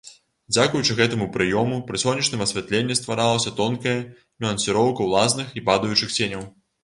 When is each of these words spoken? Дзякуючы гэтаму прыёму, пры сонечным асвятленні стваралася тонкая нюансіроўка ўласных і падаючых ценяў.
Дзякуючы 0.55 0.95
гэтаму 0.99 1.25
прыёму, 1.35 1.75
пры 1.89 1.99
сонечным 2.03 2.41
асвятленні 2.45 2.97
стваралася 3.01 3.53
тонкая 3.61 3.95
нюансіроўка 4.45 5.01
ўласных 5.11 5.47
і 5.61 5.65
падаючых 5.71 6.09
ценяў. 6.19 6.43